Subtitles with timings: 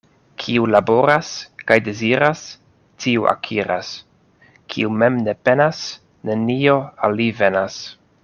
[0.43, 1.27] Kiu laboras
[1.71, 2.39] kaj deziras,
[3.05, 3.91] tiu akiras—
[4.75, 5.83] kiu mem ne penas,
[6.31, 7.77] nenio al li venas.